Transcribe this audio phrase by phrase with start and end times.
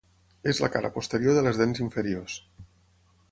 [0.51, 2.39] És la cara posterior de les dents inferiors.